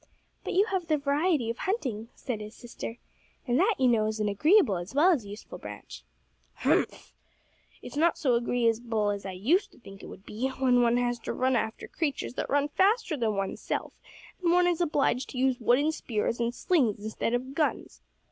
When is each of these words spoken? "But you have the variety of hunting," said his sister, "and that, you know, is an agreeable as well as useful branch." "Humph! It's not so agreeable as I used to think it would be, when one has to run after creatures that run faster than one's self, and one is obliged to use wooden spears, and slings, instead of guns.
"But 0.43 0.53
you 0.53 0.65
have 0.71 0.87
the 0.87 0.97
variety 0.97 1.51
of 1.51 1.59
hunting," 1.59 2.09
said 2.15 2.41
his 2.41 2.55
sister, 2.55 2.97
"and 3.45 3.59
that, 3.59 3.75
you 3.77 3.87
know, 3.87 4.07
is 4.07 4.19
an 4.19 4.27
agreeable 4.27 4.77
as 4.77 4.95
well 4.95 5.11
as 5.11 5.27
useful 5.27 5.59
branch." 5.59 6.03
"Humph! 6.55 7.13
It's 7.83 7.95
not 7.95 8.17
so 8.17 8.33
agreeable 8.33 9.11
as 9.11 9.27
I 9.27 9.33
used 9.33 9.71
to 9.73 9.79
think 9.79 10.01
it 10.01 10.07
would 10.07 10.25
be, 10.25 10.47
when 10.49 10.81
one 10.81 10.97
has 10.97 11.19
to 11.19 11.33
run 11.33 11.55
after 11.55 11.87
creatures 11.87 12.33
that 12.33 12.49
run 12.49 12.69
faster 12.69 13.15
than 13.15 13.35
one's 13.35 13.61
self, 13.61 13.93
and 14.41 14.51
one 14.51 14.65
is 14.65 14.81
obliged 14.81 15.29
to 15.29 15.37
use 15.37 15.59
wooden 15.59 15.91
spears, 15.91 16.39
and 16.39 16.55
slings, 16.55 17.03
instead 17.03 17.35
of 17.35 17.53
guns. 17.53 18.01